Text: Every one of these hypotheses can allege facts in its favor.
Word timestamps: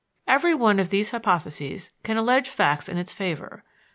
Every 0.27 0.55
one 0.55 0.79
of 0.79 0.89
these 0.89 1.11
hypotheses 1.11 1.91
can 2.01 2.17
allege 2.17 2.49
facts 2.49 2.89
in 2.89 2.97
its 2.97 3.13
favor. 3.13 3.63